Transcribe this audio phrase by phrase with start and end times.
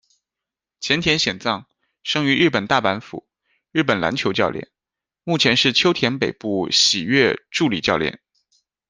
[0.79, 1.67] 前田显蔵，
[2.01, 3.27] 生于日本大阪府，
[3.71, 4.71] 日本篮球教练，
[5.23, 8.19] 目前是秋田北部喜悦助理教练。